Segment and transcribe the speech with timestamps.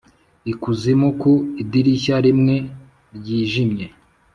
[0.51, 2.55] ikuzimu ku idirishya rimwe
[3.17, 3.85] ryijimye;